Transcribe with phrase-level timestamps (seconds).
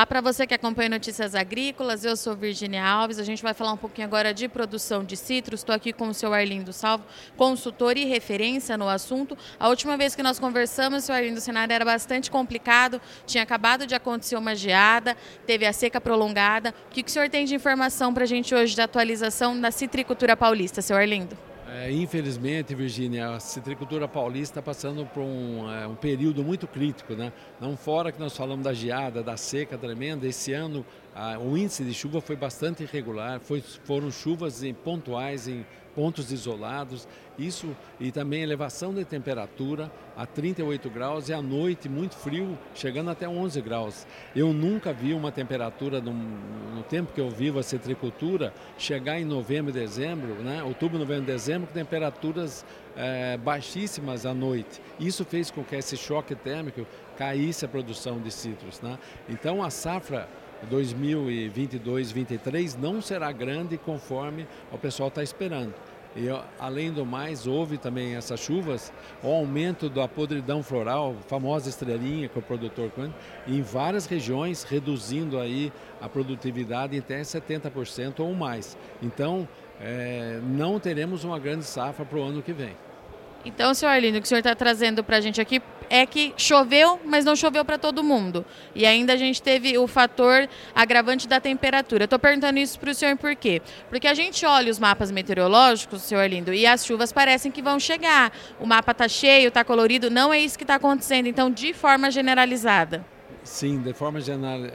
[0.00, 3.18] Olá para você que acompanha Notícias Agrícolas, eu sou Virginia Alves.
[3.18, 5.60] A gente vai falar um pouquinho agora de produção de citros.
[5.60, 7.04] Estou aqui com o seu Arlindo Salvo,
[7.36, 9.36] consultor e referência no assunto.
[9.58, 13.86] A última vez que nós conversamos, seu Arlindo, o cenário era bastante complicado, tinha acabado
[13.86, 15.14] de acontecer uma geada,
[15.46, 16.74] teve a seca prolongada.
[16.86, 20.34] O que o senhor tem de informação para a gente hoje de atualização da citricultura
[20.34, 21.49] paulista, seu Arlindo?
[21.72, 27.14] É, infelizmente, Virgínia, a citricultura paulista está passando por um, é, um, período muito crítico.
[27.14, 27.32] Né?
[27.60, 30.84] Não fora que nós falamos da geada, da seca tremenda, esse ano
[31.20, 36.32] a, o índice de chuva foi bastante irregular, foi, foram chuvas em, pontuais em pontos
[36.32, 37.06] isolados,
[37.38, 43.10] isso e também elevação de temperatura a 38 graus e à noite muito frio, chegando
[43.10, 44.06] até 11 graus.
[44.34, 49.24] Eu nunca vi uma temperatura no, no tempo que eu vivo a citricultura chegar em
[49.24, 50.62] novembro dezembro, né?
[50.62, 52.64] outubro, novembro dezembro, com temperaturas
[52.96, 54.80] é, baixíssimas à noite.
[54.98, 56.86] Isso fez com que esse choque térmico
[57.18, 58.80] caísse a produção de citros.
[58.80, 58.98] Né?
[59.28, 60.26] Então a safra
[60.70, 65.72] 2022-23 não será grande conforme o pessoal está esperando.
[66.16, 66.26] E
[66.58, 72.38] além do mais, houve também essas chuvas, o aumento da podridão floral, famosa estrelinha que
[72.38, 73.14] o produtor conta,
[73.46, 78.76] em várias regiões, reduzindo aí a produtividade até 70% ou mais.
[79.00, 79.48] Então,
[79.80, 82.74] é, não teremos uma grande safra para o ano que vem.
[83.44, 86.32] Então, senhor Arlindo, o que o senhor está trazendo para a gente aqui é que
[86.36, 88.44] choveu, mas não choveu para todo mundo.
[88.74, 92.04] E ainda a gente teve o fator agravante da temperatura.
[92.04, 93.60] Estou perguntando isso para o senhor por quê?
[93.88, 97.80] Porque a gente olha os mapas meteorológicos, senhor Arlindo, e as chuvas parecem que vão
[97.80, 98.30] chegar.
[98.60, 101.26] O mapa está cheio, está colorido, não é isso que está acontecendo.
[101.26, 103.04] Então, de forma generalizada.
[103.42, 104.20] Sim, de forma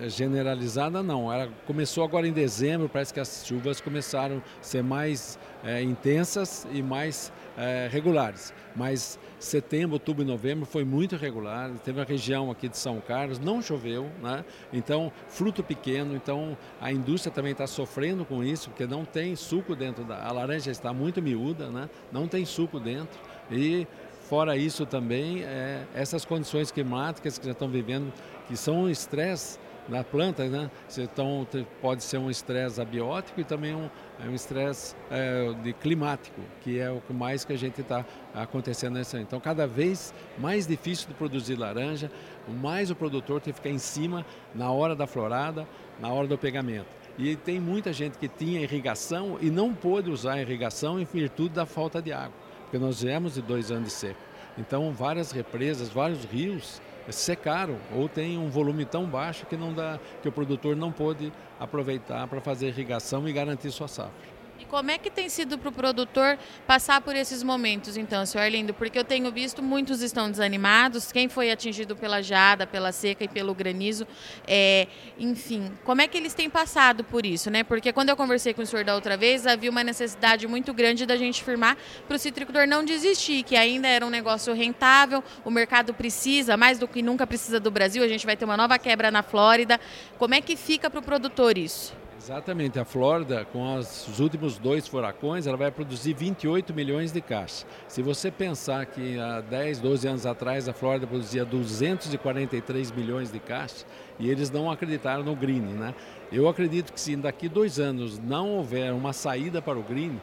[0.08, 1.32] generalizada não.
[1.32, 6.68] Ela começou agora em dezembro, parece que as chuvas começaram a ser mais é, intensas
[6.72, 8.54] e mais é, regulares.
[8.76, 11.70] Mas setembro, outubro e novembro foi muito irregular.
[11.84, 14.44] Teve uma região aqui de São Carlos, não choveu, né?
[14.74, 19.76] Então, fruto pequeno, então a indústria também está sofrendo com isso, porque não tem suco
[19.76, 20.24] dentro da.
[20.24, 21.90] A laranja está muito miúda, né?
[22.12, 23.20] Não tem suco dentro.
[23.52, 23.88] E
[24.30, 28.12] Fora isso também, é, essas condições climáticas que já estão vivendo,
[28.48, 30.72] que são um estresse na planta, né?
[30.98, 31.48] Então
[31.80, 33.88] pode ser um estresse abiótico e também um
[34.20, 38.04] é estresse é, de climático, que é o que mais que a gente está
[38.34, 39.26] acontecendo nesse ano.
[39.28, 42.10] Então cada vez mais difícil de produzir laranja,
[42.48, 44.26] mais o produtor tem que ficar em cima
[44.56, 45.68] na hora da florada,
[46.00, 46.88] na hora do pegamento.
[47.16, 51.66] E tem muita gente que tinha irrigação e não pôde usar irrigação em virtude da
[51.68, 52.45] falta de água
[52.76, 54.20] porque nós viemos de dois anos de seca.
[54.58, 59.98] Então, várias represas, vários rios secaram ou tem um volume tão baixo que não dá,
[60.22, 64.12] que o produtor não pôde aproveitar para fazer irrigação e garantir sua safra.
[64.58, 68.46] E como é que tem sido para o produtor passar por esses momentos, então, senhor
[68.46, 68.74] Arlindo?
[68.74, 73.28] Porque eu tenho visto muitos estão desanimados, quem foi atingido pela geada, pela seca e
[73.28, 74.08] pelo granizo,
[74.48, 74.88] é,
[75.20, 77.64] enfim, como é que eles têm passado por isso, né?
[77.64, 81.06] Porque quando eu conversei com o senhor da outra vez, havia uma necessidade muito grande
[81.06, 81.76] da gente firmar
[82.08, 86.80] para o citricultor não desistir, que ainda era um negócio rentável, o mercado precisa, mais
[86.80, 89.80] do que nunca precisa do Brasil, a gente vai ter uma nova quebra na Flórida.
[90.18, 92.05] Como é que fica para o produtor isso?
[92.26, 97.68] Exatamente, a Flórida, com os últimos dois furacões, ela vai produzir 28 milhões de caixas.
[97.88, 103.38] Se você pensar que há 10, 12 anos atrás a Flórida produzia 243 milhões de
[103.38, 103.86] caixas,
[104.18, 105.94] e eles não acreditaram no green, né?
[106.32, 110.20] Eu acredito que se daqui dois anos não houver uma saída para o green,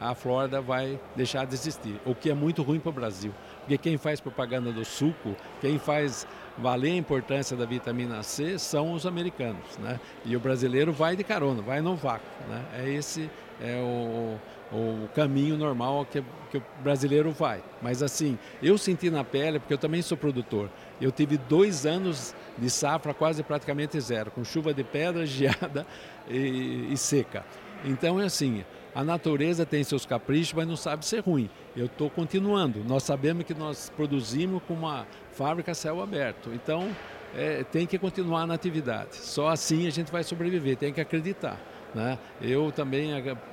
[0.00, 3.32] a Flórida vai deixar de existir, o que é muito ruim para o Brasil.
[3.64, 6.26] Porque quem faz propaganda do suco, quem faz
[6.56, 9.98] valer a importância da vitamina C são os americanos, né?
[10.24, 12.62] E o brasileiro vai de carona, vai no vácuo, né?
[12.78, 13.30] É esse
[13.60, 14.38] é o,
[14.70, 17.62] o caminho normal que, que o brasileiro vai.
[17.80, 20.68] Mas assim, eu senti na pele, porque eu também sou produtor.
[21.00, 25.86] Eu tive dois anos de safra quase praticamente zero, com chuva de pedra, geada
[26.28, 27.44] e, e seca.
[27.84, 28.64] Então é assim,
[28.94, 31.50] a natureza tem seus caprichos, mas não sabe ser ruim.
[31.76, 32.82] Eu estou continuando.
[32.84, 36.50] Nós sabemos que nós produzimos com uma fábrica a céu aberto.
[36.54, 36.88] Então,
[37.36, 39.16] é, tem que continuar na atividade.
[39.16, 41.60] Só assim a gente vai sobreviver, tem que acreditar.
[41.94, 42.18] Né?
[42.40, 43.10] Eu também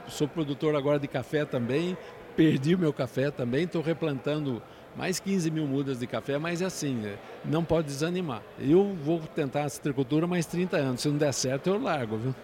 [0.08, 1.98] sou produtor agora de café também,
[2.36, 4.62] perdi o meu café também, estou replantando
[4.96, 8.42] mais 15 mil mudas de café, mas é assim, é, não pode desanimar.
[8.60, 12.36] Eu vou tentar a citricultura mais 30 anos, se não der certo eu largo, viu?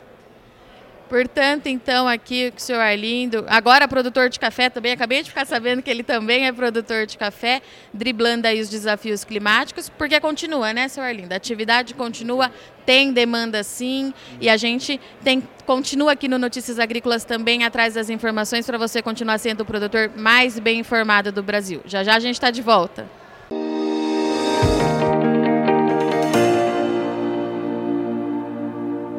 [1.09, 5.81] Portanto, então, aqui o senhor Arlindo, agora produtor de café também, acabei de ficar sabendo
[5.81, 7.62] que ele também é produtor de café,
[7.94, 11.33] driblando aí os desafios climáticos, porque continua, né, senhor Arlindo?
[11.33, 12.51] A atividade continua,
[12.86, 18.09] tem demanda sim, e a gente tem, continua aqui no Notícias Agrícolas também atrás das
[18.09, 21.81] informações para você continuar sendo o produtor mais bem informado do Brasil.
[21.86, 23.17] Já já a gente está de volta.